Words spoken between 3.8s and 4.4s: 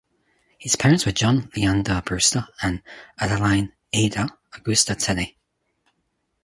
"Ada"